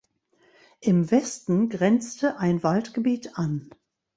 [0.79, 3.69] Im Westen grenzte ein Waldgebiet an.